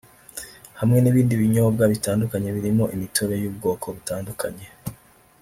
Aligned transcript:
hamwe 0.79 0.97
n’ibindi 0.99 1.33
binyobwa 1.41 1.83
bitandukanye 1.93 2.49
birimo 2.55 2.85
imitobe 2.95 3.35
y’ubwoko 3.41 3.85
butandukanye 3.95 4.65